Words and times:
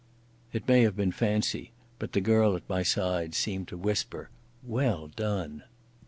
It 0.51 0.67
may 0.67 0.81
have 0.81 0.95
been 0.95 1.11
fancy, 1.11 1.69
but 1.99 2.13
the 2.13 2.21
girl 2.21 2.55
at 2.55 2.67
my 2.67 2.81
side 2.81 3.35
seemed 3.35 3.67
to 3.67 3.77
whisper 3.77 4.31
"Well 4.65 5.05
done!" 5.15 5.61